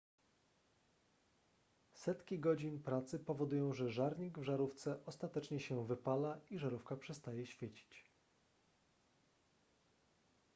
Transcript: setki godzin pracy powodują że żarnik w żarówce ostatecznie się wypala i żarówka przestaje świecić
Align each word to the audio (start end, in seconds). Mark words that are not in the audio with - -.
setki 1.93 2.39
godzin 2.39 2.79
pracy 2.83 3.19
powodują 3.19 3.73
że 3.73 3.89
żarnik 3.89 4.39
w 4.39 4.43
żarówce 4.43 5.05
ostatecznie 5.05 5.59
się 5.59 5.85
wypala 5.87 6.37
i 6.49 6.59
żarówka 6.59 6.95
przestaje 6.97 7.45
świecić 7.45 8.05